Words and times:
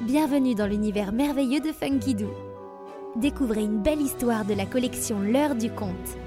Bienvenue 0.00 0.56
dans 0.56 0.66
l'univers 0.66 1.12
merveilleux 1.12 1.60
de 1.60 1.70
Funky 1.70 2.16
Doo. 2.16 2.28
Découvrez 3.14 3.62
une 3.62 3.80
belle 3.80 4.00
histoire 4.00 4.44
de 4.44 4.52
la 4.52 4.66
collection 4.66 5.20
L'heure 5.20 5.54
du 5.54 5.70
conte. 5.70 6.18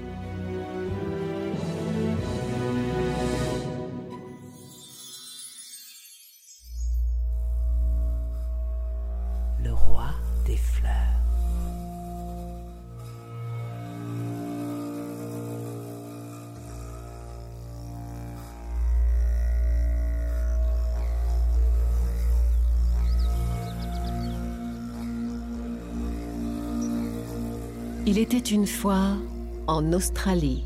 Il 28.10 28.16
était 28.16 28.38
une 28.38 28.66
fois 28.66 29.18
en 29.66 29.92
Australie. 29.92 30.64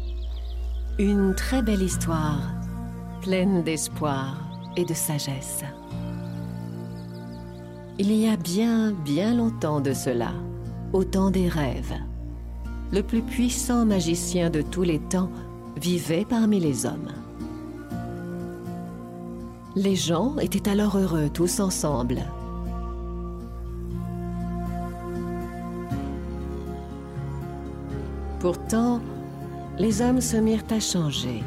Une 1.01 1.35
très 1.35 1.61
belle 1.61 1.83
histoire, 1.83 2.39
pleine 3.21 3.65
d'espoir 3.65 4.37
et 4.77 4.85
de 4.85 4.95
sagesse. 4.95 5.65
Il 7.99 8.13
y 8.13 8.29
a 8.29 8.37
bien, 8.37 8.93
bien 8.93 9.35
longtemps 9.35 9.81
de 9.81 9.93
cela, 9.93 10.31
au 10.93 11.03
temps 11.03 11.33
des 11.33 11.49
rêves, 11.49 11.97
le 12.93 13.03
plus 13.03 13.23
puissant 13.23 13.87
magicien 13.87 14.49
de 14.49 14.63
tous 14.63 14.85
les 14.85 15.01
temps 15.01 15.33
vivait 15.77 16.25
parmi 16.25 16.61
les 16.61 16.87
hommes. 16.87 17.11
Les 19.75 19.97
gens 19.97 20.39
étaient 20.39 20.69
alors 20.69 20.97
heureux 20.97 21.29
tous 21.29 21.59
ensemble. 21.59 22.23
Pourtant, 28.43 29.01
les 29.79 30.03
hommes 30.03 30.21
se 30.21 30.37
mirent 30.37 30.65
à 30.71 30.81
changer. 30.81 31.45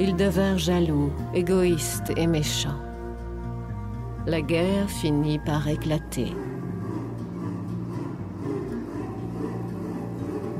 Ils 0.00 0.16
devinrent 0.16 0.58
jaloux, 0.58 1.12
égoïstes 1.32 2.12
et 2.16 2.26
méchants. 2.26 2.82
La 4.26 4.40
guerre 4.40 4.90
finit 4.90 5.38
par 5.38 5.68
éclater. 5.68 6.32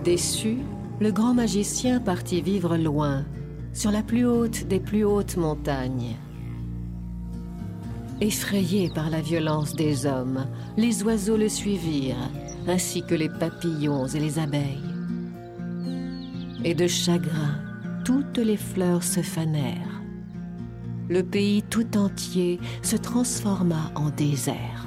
Déçu, 0.04 0.58
le 1.00 1.10
grand 1.10 1.34
magicien 1.34 1.98
partit 1.98 2.40
vivre 2.40 2.76
loin, 2.76 3.24
sur 3.72 3.90
la 3.90 4.04
plus 4.04 4.24
haute 4.24 4.68
des 4.68 4.78
plus 4.78 5.02
hautes 5.02 5.36
montagnes. 5.36 6.14
Effrayé 8.20 8.92
par 8.94 9.10
la 9.10 9.20
violence 9.20 9.74
des 9.74 10.06
hommes, 10.06 10.46
les 10.76 11.02
oiseaux 11.02 11.36
le 11.36 11.48
suivirent, 11.48 12.30
ainsi 12.68 13.02
que 13.02 13.16
les 13.16 13.28
papillons 13.28 14.06
et 14.06 14.20
les 14.20 14.38
abeilles. 14.38 14.89
Et 16.64 16.74
de 16.74 16.86
chagrin, 16.86 17.58
toutes 18.04 18.38
les 18.38 18.56
fleurs 18.56 19.02
se 19.02 19.22
fanèrent. 19.22 20.02
Le 21.08 21.22
pays 21.22 21.62
tout 21.62 21.96
entier 21.96 22.60
se 22.82 22.96
transforma 22.96 23.90
en 23.94 24.10
désert. 24.10 24.86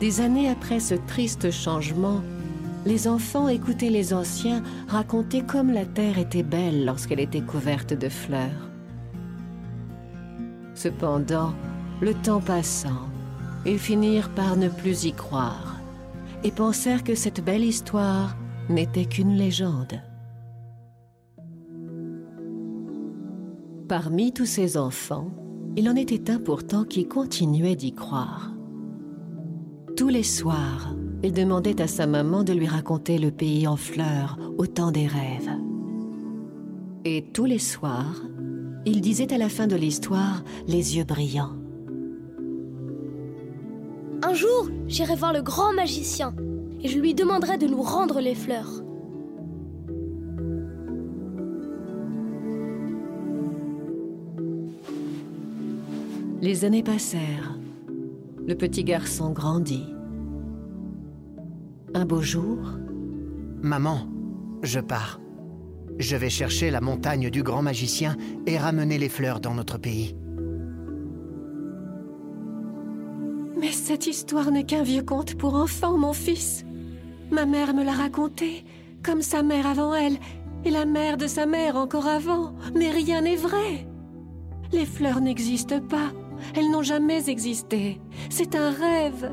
Des 0.00 0.20
années 0.20 0.48
après 0.48 0.80
ce 0.80 0.94
triste 0.94 1.50
changement, 1.50 2.20
les 2.84 3.06
enfants 3.06 3.48
écoutaient 3.48 3.90
les 3.90 4.12
anciens 4.12 4.62
raconter 4.88 5.42
comme 5.42 5.70
la 5.70 5.84
terre 5.84 6.18
était 6.18 6.42
belle 6.42 6.84
lorsqu'elle 6.84 7.20
était 7.20 7.42
couverte 7.42 7.92
de 7.92 8.08
fleurs. 8.08 8.70
Cependant, 10.74 11.52
le 12.00 12.14
temps 12.14 12.40
passant, 12.40 13.08
ils 13.66 13.78
finirent 13.78 14.30
par 14.30 14.56
ne 14.56 14.68
plus 14.68 15.04
y 15.04 15.12
croire 15.12 15.76
et 16.42 16.50
pensèrent 16.50 17.04
que 17.04 17.14
cette 17.14 17.44
belle 17.44 17.64
histoire 17.64 18.34
n'était 18.70 19.04
qu'une 19.04 19.34
légende. 19.34 20.00
Parmi 23.88 24.32
tous 24.32 24.46
ces 24.46 24.76
enfants, 24.76 25.30
il 25.76 25.88
en 25.88 25.96
était 25.96 26.30
un 26.30 26.38
pourtant 26.38 26.84
qui 26.84 27.08
continuait 27.08 27.74
d'y 27.74 27.92
croire. 27.92 28.52
Tous 29.96 30.08
les 30.08 30.22
soirs, 30.22 30.94
il 31.24 31.32
demandait 31.32 31.82
à 31.82 31.88
sa 31.88 32.06
maman 32.06 32.44
de 32.44 32.52
lui 32.52 32.68
raconter 32.68 33.18
le 33.18 33.32
pays 33.32 33.66
en 33.66 33.76
fleurs 33.76 34.38
au 34.56 34.66
temps 34.66 34.92
des 34.92 35.08
rêves. 35.08 35.50
Et 37.04 37.24
tous 37.32 37.46
les 37.46 37.58
soirs, 37.58 38.22
il 38.86 39.00
disait 39.00 39.32
à 39.34 39.38
la 39.38 39.48
fin 39.48 39.66
de 39.66 39.76
l'histoire, 39.76 40.44
les 40.68 40.96
yeux 40.96 41.04
brillants. 41.04 41.56
Un 44.22 44.34
jour, 44.34 44.68
j'irai 44.86 45.16
voir 45.16 45.32
le 45.32 45.42
grand 45.42 45.72
magicien 45.72 46.34
et 46.82 46.88
je 46.88 46.98
lui 46.98 47.14
demanderai 47.14 47.58
de 47.58 47.66
nous 47.66 47.82
rendre 47.82 48.20
les 48.20 48.34
fleurs. 48.34 48.82
Les 56.42 56.64
années 56.64 56.82
passèrent. 56.82 57.58
Le 58.46 58.54
petit 58.54 58.82
garçon 58.82 59.30
grandit. 59.30 59.94
Un 61.92 62.06
beau 62.06 62.22
jour, 62.22 62.58
Maman, 63.62 64.06
je 64.62 64.80
pars. 64.80 65.20
Je 65.98 66.16
vais 66.16 66.30
chercher 66.30 66.70
la 66.70 66.80
montagne 66.80 67.28
du 67.28 67.42
grand 67.42 67.60
magicien 67.60 68.16
et 68.46 68.56
ramener 68.56 68.96
les 68.96 69.10
fleurs 69.10 69.40
dans 69.40 69.54
notre 69.54 69.76
pays. 69.76 70.16
Mais 73.60 73.72
cette 73.72 74.06
histoire 74.06 74.50
n'est 74.50 74.64
qu'un 74.64 74.82
vieux 74.82 75.02
conte 75.02 75.34
pour 75.34 75.54
enfants, 75.54 75.98
mon 75.98 76.14
fils. 76.14 76.64
Ma 77.30 77.46
mère 77.46 77.74
me 77.74 77.84
l'a 77.84 77.92
raconté, 77.92 78.64
comme 79.02 79.22
sa 79.22 79.42
mère 79.42 79.66
avant 79.66 79.94
elle, 79.94 80.18
et 80.64 80.70
la 80.70 80.84
mère 80.84 81.16
de 81.16 81.26
sa 81.26 81.46
mère 81.46 81.76
encore 81.76 82.06
avant. 82.06 82.52
Mais 82.74 82.90
rien 82.90 83.22
n'est 83.22 83.36
vrai. 83.36 83.86
Les 84.72 84.84
fleurs 84.84 85.20
n'existent 85.20 85.80
pas. 85.80 86.10
Elles 86.54 86.70
n'ont 86.70 86.82
jamais 86.82 87.28
existé. 87.28 88.00
C'est 88.28 88.54
un 88.54 88.70
rêve. 88.70 89.32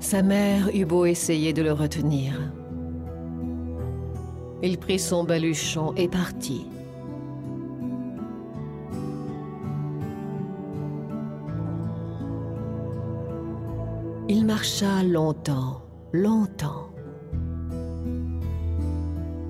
Sa 0.00 0.22
mère 0.22 0.70
eut 0.74 0.84
beau 0.84 1.06
essayer 1.06 1.52
de 1.52 1.62
le 1.62 1.72
retenir. 1.72 2.52
Il 4.62 4.78
prit 4.78 4.98
son 4.98 5.24
baluchon 5.24 5.94
et 5.96 6.08
partit. 6.08 6.66
Il 14.28 14.44
marcha 14.44 15.02
longtemps, 15.04 15.82
longtemps. 16.12 16.90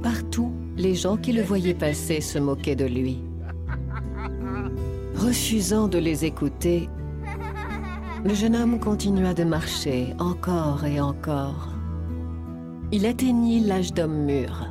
Partout, 0.03 0.53
les 0.77 0.95
gens 0.95 1.17
qui 1.17 1.33
le 1.33 1.43
voyaient 1.43 1.75
passer 1.75 2.21
se 2.21 2.39
moquaient 2.39 2.77
de 2.77 2.85
lui. 2.85 3.23
Refusant 5.17 5.89
de 5.89 5.99
les 5.99 6.25
écouter, 6.25 6.89
le 8.25 8.35
jeune 8.35 8.57
homme 8.57 8.81
continua 8.81 9.35
de 9.35 9.45
marcher 9.45 10.15
encore 10.19 10.85
et 10.85 11.01
encore. 11.01 11.69
Il 12.93 13.07
atteignit 13.07 13.61
l'âge 13.61 13.93
d'homme 13.93 14.25
mûr. 14.25 14.69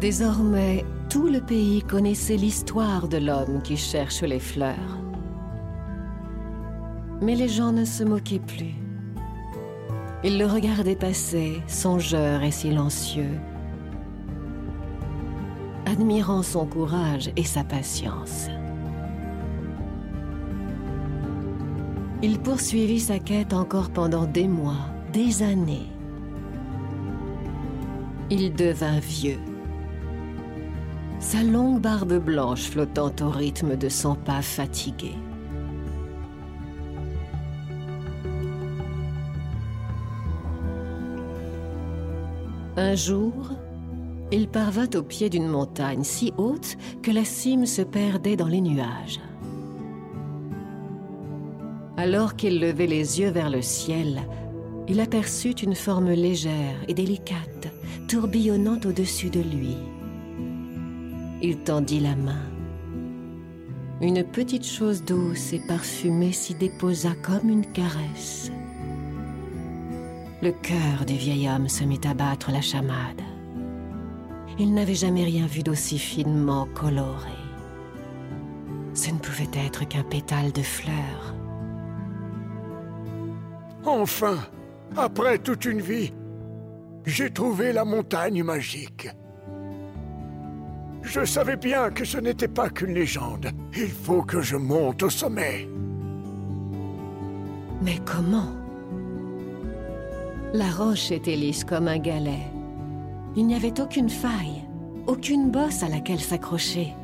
Désormais, 0.00 0.84
tout 1.08 1.28
le 1.28 1.40
pays 1.40 1.82
connaissait 1.82 2.36
l'histoire 2.36 3.08
de 3.08 3.18
l'homme 3.18 3.62
qui 3.62 3.76
cherche 3.76 4.22
les 4.22 4.40
fleurs. 4.40 4.98
Mais 7.22 7.34
les 7.34 7.48
gens 7.48 7.72
ne 7.72 7.84
se 7.84 8.04
moquaient 8.04 8.40
plus. 8.40 8.85
Ils 10.24 10.38
le 10.38 10.46
regardaient 10.46 10.96
passer, 10.96 11.62
songeur 11.66 12.42
et 12.42 12.50
silencieux, 12.50 13.38
admirant 15.84 16.42
son 16.42 16.66
courage 16.66 17.30
et 17.36 17.44
sa 17.44 17.64
patience. 17.64 18.48
Il 22.22 22.38
poursuivit 22.40 23.00
sa 23.00 23.18
quête 23.18 23.52
encore 23.52 23.90
pendant 23.90 24.24
des 24.24 24.48
mois, 24.48 24.88
des 25.12 25.42
années. 25.42 25.92
Il 28.30 28.54
devint 28.54 28.98
vieux. 28.98 29.38
Sa 31.20 31.42
longue 31.42 31.80
barbe 31.80 32.18
blanche 32.18 32.70
flottant 32.70 33.12
au 33.20 33.28
rythme 33.28 33.76
de 33.76 33.88
son 33.88 34.14
pas 34.14 34.42
fatigué. 34.42 35.12
Un 42.78 42.94
jour, 42.94 43.32
il 44.30 44.48
parvint 44.48 44.88
au 44.94 45.02
pied 45.02 45.30
d'une 45.30 45.48
montagne 45.48 46.04
si 46.04 46.34
haute 46.36 46.76
que 47.02 47.10
la 47.10 47.24
cime 47.24 47.64
se 47.64 47.80
perdait 47.80 48.36
dans 48.36 48.48
les 48.48 48.60
nuages. 48.60 49.18
Alors 51.96 52.36
qu'il 52.36 52.60
levait 52.60 52.86
les 52.86 53.18
yeux 53.18 53.30
vers 53.30 53.48
le 53.48 53.62
ciel, 53.62 54.20
il 54.88 55.00
aperçut 55.00 55.52
une 55.52 55.74
forme 55.74 56.10
légère 56.10 56.76
et 56.86 56.92
délicate, 56.92 57.68
tourbillonnant 58.08 58.78
au-dessus 58.84 59.30
de 59.30 59.40
lui. 59.40 59.76
Il 61.40 61.56
tendit 61.58 62.00
la 62.00 62.14
main. 62.14 62.42
une 64.02 64.22
petite 64.22 64.66
chose 64.66 65.02
douce 65.02 65.54
et 65.54 65.60
parfumée 65.66 66.32
s'y 66.32 66.54
déposa 66.54 67.14
comme 67.22 67.48
une 67.48 67.72
caresse. 67.72 68.50
Le 70.42 70.52
cœur 70.52 71.06
du 71.06 71.14
vieil 71.14 71.48
homme 71.48 71.68
se 71.68 71.82
mit 71.82 72.00
à 72.04 72.12
battre 72.12 72.52
la 72.52 72.60
chamade. 72.60 73.22
Il 74.58 74.74
n'avait 74.74 74.94
jamais 74.94 75.24
rien 75.24 75.46
vu 75.46 75.62
d'aussi 75.62 75.98
finement 75.98 76.68
coloré. 76.74 77.30
Ce 78.92 79.10
ne 79.10 79.18
pouvait 79.18 79.48
être 79.66 79.88
qu'un 79.88 80.02
pétale 80.02 80.52
de 80.52 80.60
fleurs. 80.60 81.34
Enfin, 83.84 84.36
après 84.96 85.38
toute 85.38 85.64
une 85.64 85.80
vie, 85.80 86.12
j'ai 87.06 87.30
trouvé 87.30 87.72
la 87.72 87.86
montagne 87.86 88.42
magique. 88.42 89.08
Je 91.02 91.24
savais 91.24 91.56
bien 91.56 91.90
que 91.90 92.04
ce 92.04 92.18
n'était 92.18 92.48
pas 92.48 92.68
qu'une 92.68 92.92
légende. 92.92 93.52
Il 93.74 93.90
faut 93.90 94.22
que 94.22 94.42
je 94.42 94.56
monte 94.56 95.02
au 95.02 95.10
sommet. 95.10 95.66
Mais 97.80 97.98
comment 98.04 98.52
La 100.54 100.70
roche 100.70 101.10
était 101.10 101.36
lisse 101.36 101.64
comme 101.64 101.88
un 101.88 101.98
galet. 101.98 102.46
Il 103.36 103.46
n'y 103.46 103.54
avait 103.54 103.80
aucune 103.80 104.08
faille, 104.08 104.64
aucune 105.06 105.50
bosse 105.50 105.82
à 105.82 105.88
laquelle 105.88 106.20
s'accrocher. 106.20 106.94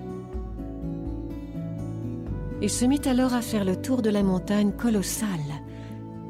Il 2.62 2.71
se 2.71 2.85
mit 2.85 3.00
alors 3.06 3.35
à 3.35 3.43
faire 3.43 3.65
le 3.65 3.77
tour 3.77 4.00
de 4.03 4.11
la 4.11 4.23
montagne 4.23 4.73
colossale, 4.73 5.29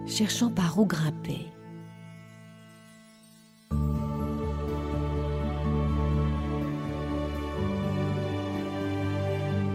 cherchant 0.06 0.50
par 0.50 0.78
où 0.78 0.86
grimper. 0.86 1.46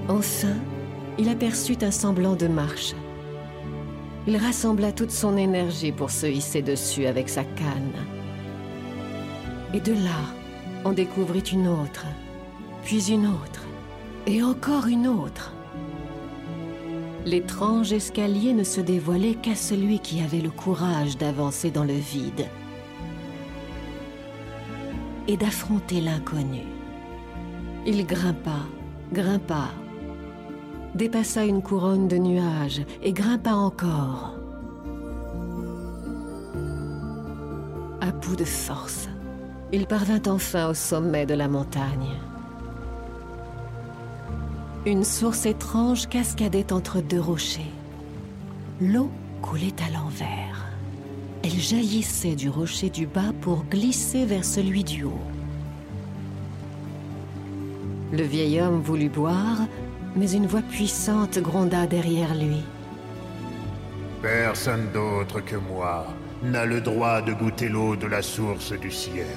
Enfin, 0.10 0.56
il 1.20 1.30
aperçut 1.30 1.78
un 1.82 1.92
semblant 1.92 2.36
de 2.36 2.48
marche. 2.48 2.96
Il 4.28 4.36
rassembla 4.36 4.92
toute 4.92 5.12
son 5.12 5.38
énergie 5.38 5.94
pour 5.94 6.12
se 6.12 6.26
hisser 6.26 6.62
dessus 6.62 7.06
avec 7.06 7.30
sa 7.30 7.46
canne. 7.46 7.94
Et 9.74 9.80
de 9.80 9.94
là, 9.94 10.20
on 10.84 10.92
découvrit 10.92 11.40
une 11.40 11.70
autre, 11.70 12.06
puis 12.84 13.10
une 13.10 13.26
autre, 13.26 13.66
et 14.26 14.44
encore 14.44 14.88
une 14.88 15.08
autre. 15.08 15.54
L'étrange 17.26 17.94
escalier 17.94 18.54
ne 18.54 18.66
se 18.66 18.82
dévoilait 18.82 19.36
qu'à 19.36 19.56
celui 19.56 20.00
qui 20.00 20.22
avait 20.22 20.42
le 20.42 20.50
courage 20.50 21.18
d'avancer 21.18 21.72
dans 21.72 21.86
le 21.86 21.94
vide 21.94 22.48
et 25.30 25.38
d'affronter 25.38 26.02
l'inconnu. 26.02 26.64
Il 27.86 28.06
grimpa, 28.06 28.60
grimpa, 29.14 29.70
dépassa 30.96 31.46
une 31.46 31.62
couronne 31.62 32.08
de 32.08 32.18
nuages 32.18 32.82
et 33.02 33.14
grimpa 33.14 33.52
encore. 33.52 34.34
À 38.02 38.12
bout 38.12 38.36
de 38.36 38.46
force, 38.46 39.10
il 39.72 39.86
parvint 39.86 40.22
enfin 40.28 40.70
au 40.70 40.74
sommet 40.74 41.26
de 41.26 41.34
la 41.34 41.48
montagne. 41.48 42.16
Une 44.86 45.04
source 45.04 45.46
étrange 45.46 46.08
cascadait 46.08 46.72
entre 46.72 47.02
deux 47.02 47.20
rochers. 47.20 47.74
L'eau 48.80 49.10
coulait 49.42 49.76
à 49.86 49.92
l'envers. 49.92 50.66
Elle 51.44 51.60
jaillissait 51.60 52.36
du 52.36 52.50
rocher 52.50 52.90
du 52.90 53.06
bas 53.06 53.34
pour 53.42 53.66
glisser 53.66 54.26
vers 54.26 54.46
celui 54.46 54.84
du 54.84 55.04
haut. 55.04 55.22
Le 58.14 58.24
vieil 58.24 58.62
homme 58.62 58.80
voulut 58.80 59.10
boire, 59.10 59.60
mais 60.18 60.32
une 60.32 60.48
voix 60.48 60.62
puissante 60.62 61.38
gronda 61.40 61.86
derrière 61.86 62.34
lui. 62.34 62.64
Personne 64.22 64.92
d'autre 64.92 65.42
que 65.42 65.56
moi 65.56 66.08
n'a 66.44 66.66
le 66.66 66.82
droit 66.82 67.22
de 67.22 67.34
goûter 67.34 67.70
l'eau 67.70 67.96
de 67.96 68.08
la 68.08 68.22
source 68.22 68.74
du 68.74 68.92
ciel. 68.92 69.28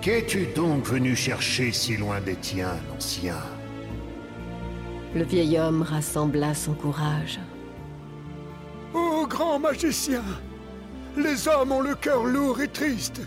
Qu'es-tu 0.00 0.46
donc 0.46 0.84
venu 0.84 1.14
chercher 1.14 1.70
si 1.70 1.96
loin 1.96 2.20
des 2.20 2.34
tiens, 2.34 2.76
ancien 2.96 3.38
Le 5.14 5.22
vieil 5.22 5.58
homme 5.58 5.82
rassembla 5.82 6.54
son 6.54 6.74
courage. 6.74 7.38
Ô 8.94 9.26
grand 9.28 9.60
magicien 9.60 10.24
Les 11.16 11.46
hommes 11.46 11.70
ont 11.70 11.80
le 11.80 11.94
cœur 11.94 12.24
lourd 12.24 12.60
et 12.60 12.68
triste. 12.68 13.20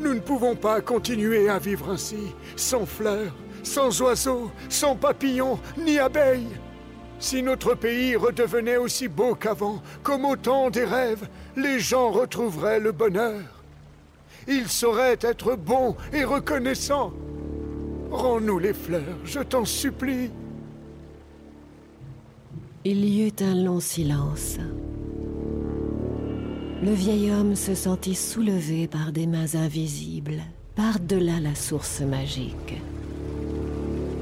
Nous 0.00 0.14
ne 0.14 0.20
pouvons 0.20 0.54
pas 0.54 0.82
continuer 0.82 1.48
à 1.48 1.58
vivre 1.58 1.90
ainsi, 1.90 2.34
sans 2.54 2.84
fleurs, 2.84 3.34
sans 3.62 4.00
oiseaux, 4.02 4.50
sans 4.68 4.96
papillons, 4.96 5.58
ni 5.76 5.98
abeilles. 5.98 6.56
Si 7.20 7.42
notre 7.42 7.74
pays 7.74 8.14
redevenait 8.16 8.76
aussi 8.76 9.08
beau 9.08 9.34
qu'avant, 9.34 9.82
comme 10.02 10.24
au 10.24 10.36
temps 10.36 10.70
des 10.70 10.84
rêves, 10.84 11.28
les 11.56 11.80
gens 11.80 12.10
retrouveraient 12.10 12.80
le 12.80 12.92
bonheur. 12.92 13.42
Ils 14.46 14.68
sauraient 14.68 15.18
être 15.20 15.56
bons 15.56 15.96
et 16.12 16.24
reconnaissants. 16.24 17.12
Rends-nous 18.10 18.58
les 18.58 18.72
fleurs, 18.72 19.18
je 19.24 19.40
t'en 19.40 19.64
supplie. 19.64 20.30
Il 22.84 23.04
y 23.04 23.26
eut 23.26 23.42
un 23.42 23.54
long 23.54 23.80
silence. 23.80 24.56
Le 26.80 26.92
vieil 26.92 27.32
homme 27.32 27.56
se 27.56 27.74
sentit 27.74 28.14
soulevé 28.14 28.86
par 28.86 29.10
des 29.10 29.26
mains 29.26 29.56
invisibles, 29.56 30.40
par-delà 30.76 31.40
la 31.40 31.56
source 31.56 32.00
magique. 32.00 32.80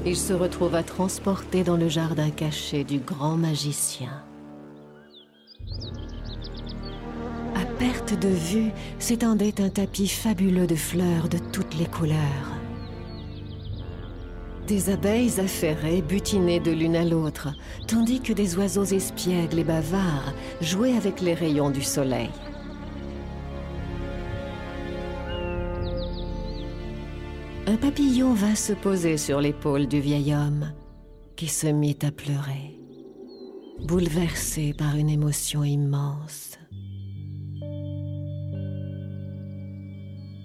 Il 0.09 0.15
se 0.15 0.31
retrouva 0.31 0.83
transporté 0.83 1.65
dans 1.65 1.75
le 1.75 1.89
jardin 1.89 2.29
caché 2.29 2.85
du 2.85 2.99
grand 2.99 3.35
magicien. 3.35 4.23
À 7.53 7.65
perte 7.77 8.17
de 8.17 8.29
vue 8.29 8.71
s'étendait 8.99 9.59
un 9.59 9.67
tapis 9.67 10.07
fabuleux 10.07 10.65
de 10.65 10.77
fleurs 10.77 11.27
de 11.27 11.37
toutes 11.51 11.77
les 11.77 11.87
couleurs. 11.87 12.53
Des 14.65 14.89
abeilles 14.89 15.41
affairées 15.41 16.01
butinaient 16.01 16.61
de 16.61 16.71
l'une 16.71 16.95
à 16.95 17.03
l'autre, 17.03 17.49
tandis 17.85 18.21
que 18.21 18.31
des 18.31 18.55
oiseaux 18.55 18.85
espiègles 18.85 19.59
et 19.59 19.65
bavards 19.65 20.33
jouaient 20.61 20.95
avec 20.95 21.19
les 21.19 21.33
rayons 21.33 21.69
du 21.69 21.83
soleil. 21.83 22.29
Un 27.69 27.75
papillon 27.75 28.33
vint 28.33 28.55
se 28.55 28.71
poser 28.71 29.17
sur 29.17 29.41
l'épaule 29.41 29.87
du 29.87 29.99
vieil 29.99 30.33
homme, 30.33 30.71
qui 31.35 31.47
se 31.47 31.67
mit 31.67 31.99
à 32.01 32.11
pleurer, 32.11 32.79
bouleversé 33.85 34.73
par 34.73 34.95
une 34.95 35.09
émotion 35.09 35.65
immense. 35.65 36.57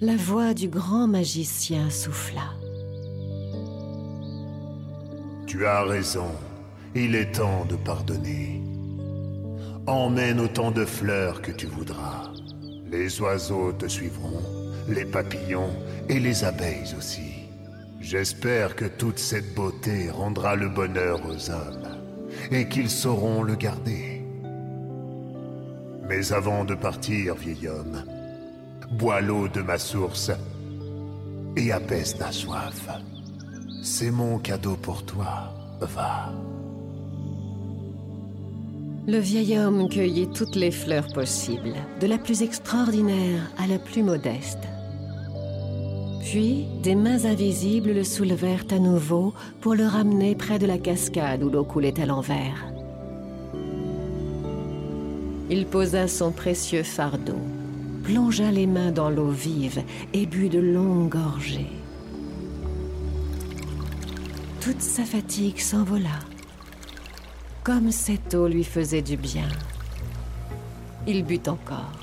La 0.00 0.16
voix 0.16 0.52
du 0.52 0.66
grand 0.66 1.06
magicien 1.06 1.90
souffla. 1.90 2.54
Tu 5.46 5.64
as 5.64 5.84
raison. 5.84 6.26
Il 6.96 7.14
est 7.14 7.36
temps 7.36 7.64
de 7.66 7.76
pardonner. 7.76 8.60
Emmène 9.86 10.40
autant 10.40 10.72
de 10.72 10.84
fleurs 10.84 11.40
que 11.40 11.52
tu 11.52 11.66
voudras. 11.66 12.32
Les 12.90 13.20
oiseaux 13.20 13.72
te 13.72 13.86
suivront, 13.86 14.40
les 14.88 15.04
papillons 15.04 15.70
et 16.08 16.18
les 16.18 16.44
abeilles 16.44 16.94
aussi. 16.96 17.48
J'espère 18.00 18.74
que 18.74 18.84
toute 18.84 19.18
cette 19.18 19.54
beauté 19.54 20.10
rendra 20.10 20.56
le 20.56 20.68
bonheur 20.68 21.20
aux 21.26 21.50
hommes 21.50 21.98
et 22.50 22.68
qu'ils 22.68 22.90
sauront 22.90 23.42
le 23.42 23.54
garder. 23.54 24.22
Mais 26.08 26.32
avant 26.32 26.64
de 26.64 26.74
partir, 26.74 27.36
vieil 27.36 27.68
homme, 27.68 28.04
bois 28.98 29.20
l'eau 29.20 29.48
de 29.48 29.62
ma 29.62 29.78
source 29.78 30.30
et 31.56 31.72
apaise 31.72 32.16
ta 32.18 32.32
soif. 32.32 32.88
C'est 33.82 34.10
mon 34.10 34.38
cadeau 34.38 34.76
pour 34.76 35.04
toi. 35.04 35.54
Va. 35.80 36.32
Le 39.06 39.18
vieil 39.18 39.58
homme 39.58 39.88
cueillit 39.88 40.28
toutes 40.28 40.54
les 40.54 40.70
fleurs 40.70 41.08
possibles, 41.12 41.74
de 42.00 42.06
la 42.06 42.18
plus 42.18 42.42
extraordinaire 42.42 43.50
à 43.58 43.66
la 43.66 43.78
plus 43.78 44.02
modeste. 44.02 44.71
Puis, 46.22 46.66
des 46.82 46.94
mains 46.94 47.24
invisibles 47.24 47.92
le 47.92 48.04
soulevèrent 48.04 48.64
à 48.70 48.78
nouveau 48.78 49.34
pour 49.60 49.74
le 49.74 49.86
ramener 49.86 50.36
près 50.36 50.58
de 50.58 50.66
la 50.66 50.78
cascade 50.78 51.42
où 51.42 51.50
l'eau 51.50 51.64
coulait 51.64 52.00
à 52.00 52.06
l'envers. 52.06 52.64
Il 55.50 55.66
posa 55.66 56.06
son 56.06 56.30
précieux 56.30 56.84
fardeau, 56.84 57.38
plongea 58.04 58.50
les 58.52 58.66
mains 58.66 58.92
dans 58.92 59.10
l'eau 59.10 59.30
vive 59.30 59.82
et 60.12 60.26
but 60.26 60.48
de 60.48 60.60
longues 60.60 61.10
gorgées. 61.10 61.72
Toute 64.60 64.80
sa 64.80 65.04
fatigue 65.04 65.58
s'envola, 65.58 66.20
comme 67.64 67.90
cette 67.90 68.34
eau 68.34 68.46
lui 68.46 68.64
faisait 68.64 69.02
du 69.02 69.16
bien. 69.16 69.48
Il 71.08 71.24
but 71.24 71.48
encore. 71.48 72.01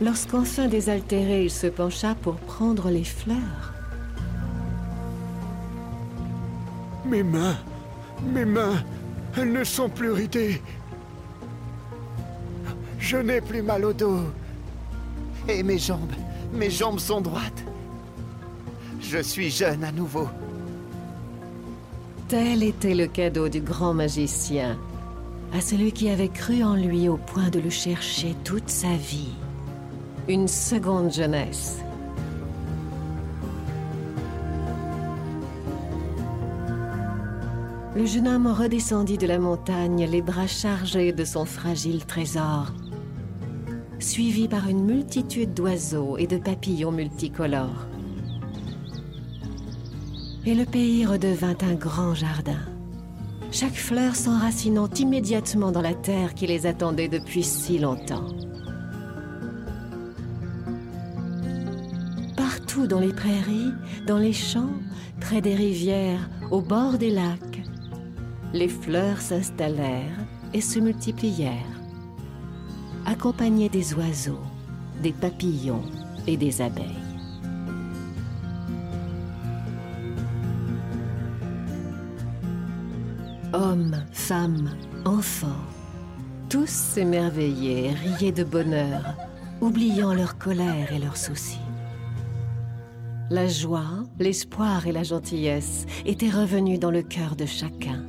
Lorsqu'enfin 0.00 0.68
désaltéré, 0.68 1.44
il 1.44 1.50
se 1.50 1.66
pencha 1.66 2.14
pour 2.14 2.36
prendre 2.36 2.88
les 2.90 3.04
fleurs, 3.04 3.74
Mes 7.08 7.22
mains, 7.22 7.56
mes 8.34 8.44
mains, 8.44 8.84
elles 9.34 9.50
ne 9.50 9.64
sont 9.64 9.88
plus 9.88 10.10
ridées. 10.10 10.60
Je 12.98 13.16
n'ai 13.16 13.40
plus 13.40 13.62
mal 13.62 13.86
au 13.86 13.94
dos. 13.94 14.20
Et 15.48 15.62
mes 15.62 15.78
jambes, 15.78 16.12
mes 16.52 16.68
jambes 16.68 16.98
sont 16.98 17.22
droites. 17.22 17.64
Je 19.00 19.22
suis 19.22 19.50
jeune 19.50 19.84
à 19.84 19.92
nouveau. 19.92 20.28
Tel 22.28 22.62
était 22.62 22.94
le 22.94 23.06
cadeau 23.06 23.48
du 23.48 23.62
grand 23.62 23.94
magicien 23.94 24.76
à 25.54 25.62
celui 25.62 25.92
qui 25.92 26.10
avait 26.10 26.28
cru 26.28 26.62
en 26.62 26.74
lui 26.74 27.08
au 27.08 27.16
point 27.16 27.48
de 27.48 27.58
le 27.58 27.70
chercher 27.70 28.36
toute 28.44 28.68
sa 28.68 28.94
vie. 28.96 29.32
Une 30.28 30.46
seconde 30.46 31.12
jeunesse. 31.12 31.78
Le 37.96 38.04
jeune 38.04 38.28
homme 38.28 38.46
redescendit 38.46 39.16
de 39.16 39.26
la 39.26 39.38
montagne, 39.38 40.06
les 40.10 40.20
bras 40.20 40.46
chargés 40.46 41.12
de 41.12 41.24
son 41.24 41.44
fragile 41.44 42.04
trésor, 42.04 42.72
suivi 43.98 44.48
par 44.48 44.68
une 44.68 44.84
multitude 44.84 45.54
d'oiseaux 45.54 46.18
et 46.18 46.26
de 46.26 46.36
papillons 46.36 46.92
multicolores. 46.92 47.86
Et 50.44 50.54
le 50.54 50.66
pays 50.66 51.06
redevint 51.06 51.56
un 51.62 51.74
grand 51.74 52.14
jardin 52.14 52.60
chaque 53.50 53.76
fleur 53.76 54.14
s'enracinant 54.14 54.88
immédiatement 54.88 55.72
dans 55.72 55.80
la 55.80 55.94
terre 55.94 56.34
qui 56.34 56.46
les 56.46 56.66
attendait 56.66 57.08
depuis 57.08 57.42
si 57.42 57.78
longtemps. 57.78 58.26
Dans 62.86 63.00
les 63.00 63.12
prairies, 63.12 63.72
dans 64.06 64.18
les 64.18 64.32
champs, 64.32 64.72
près 65.20 65.42
des 65.42 65.54
rivières, 65.54 66.30
au 66.50 66.62
bord 66.62 66.96
des 66.96 67.10
lacs, 67.10 67.62
les 68.54 68.68
fleurs 68.68 69.20
s'installèrent 69.20 70.24
et 70.54 70.60
se 70.60 70.78
multiplièrent, 70.78 71.82
accompagnées 73.04 73.68
des 73.68 73.92
oiseaux, 73.94 74.40
des 75.02 75.12
papillons 75.12 75.82
et 76.26 76.36
des 76.36 76.62
abeilles. 76.62 76.86
Hommes, 83.52 83.96
femmes, 84.12 84.70
enfants, 85.04 85.64
tous 86.48 86.70
s'émerveillaient, 86.70 87.92
riaient 87.92 88.32
de 88.32 88.44
bonheur, 88.44 89.14
oubliant 89.60 90.14
leur 90.14 90.38
colère 90.38 90.92
et 90.92 90.98
leurs 90.98 91.16
soucis. 91.16 91.58
La 93.30 93.46
joie, 93.46 94.04
l'espoir 94.18 94.86
et 94.86 94.92
la 94.92 95.02
gentillesse 95.02 95.84
étaient 96.06 96.30
revenus 96.30 96.80
dans 96.80 96.90
le 96.90 97.02
cœur 97.02 97.36
de 97.36 97.44
chacun. 97.44 98.02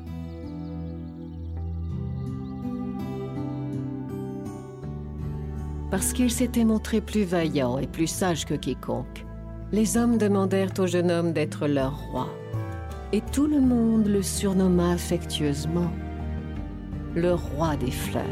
Parce 5.91 6.13
qu'il 6.13 6.31
s'était 6.31 6.63
montré 6.63 7.01
plus 7.01 7.23
vaillant 7.23 7.79
et 7.79 7.87
plus 7.87 8.07
sage 8.07 8.45
que 8.45 8.53
quiconque, 8.53 9.25
les 9.73 9.97
hommes 9.97 10.17
demandèrent 10.17 10.79
au 10.79 10.87
jeune 10.87 11.11
homme 11.11 11.33
d'être 11.33 11.67
leur 11.67 11.99
roi 12.11 12.29
et 13.11 13.21
tout 13.33 13.47
le 13.47 13.59
monde 13.59 14.07
le 14.07 14.21
surnomma 14.21 14.91
affectueusement 14.91 15.91
le 17.15 17.33
roi 17.33 17.75
des 17.75 17.91
fleurs. 17.91 18.23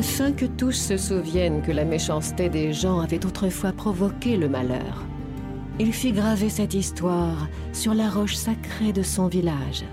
Afin 0.00 0.32
que 0.32 0.46
tous 0.46 0.72
se 0.72 0.96
souviennent 0.96 1.60
que 1.60 1.72
la 1.72 1.84
méchanceté 1.84 2.48
des 2.48 2.72
gens 2.72 3.00
avait 3.00 3.26
autrefois 3.26 3.72
provoqué 3.72 4.38
le 4.38 4.48
malheur, 4.48 5.04
il 5.78 5.92
fit 5.92 6.12
graver 6.12 6.48
cette 6.48 6.72
histoire 6.72 7.48
sur 7.74 7.92
la 7.92 8.08
roche 8.08 8.34
sacrée 8.34 8.94
de 8.94 9.02
son 9.02 9.26
village. 9.26 9.84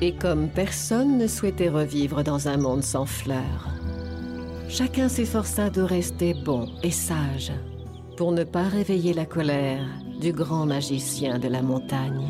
Et 0.00 0.14
comme 0.14 0.48
personne 0.50 1.18
ne 1.18 1.26
souhaitait 1.26 1.68
revivre 1.68 2.22
dans 2.22 2.46
un 2.46 2.58
monde 2.58 2.84
sans 2.84 3.06
fleurs, 3.06 3.74
chacun 4.68 5.08
s'efforça 5.08 5.68
de 5.68 5.82
rester 5.82 6.32
bon 6.44 6.68
et 6.84 6.92
sage 6.92 7.50
pour 8.16 8.30
ne 8.30 8.44
pas 8.44 8.68
réveiller 8.68 9.14
la 9.14 9.26
colère 9.26 9.84
du 10.20 10.32
grand 10.32 10.64
magicien 10.64 11.40
de 11.40 11.48
la 11.48 11.62
montagne. 11.62 12.28